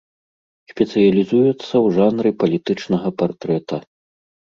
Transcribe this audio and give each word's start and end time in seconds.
Спецыялізуецца 0.71 1.53
ў 1.55 1.87
жанры 1.97 2.29
палітычнага 2.45 3.13
партрэта. 3.21 3.75